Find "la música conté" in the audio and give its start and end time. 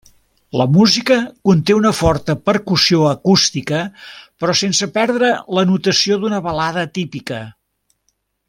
0.59-1.75